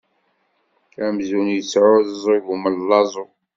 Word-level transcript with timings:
Amzun 1.05 1.47
yesεuẓẓug 1.55 2.45
umellaẓu! 2.53 3.27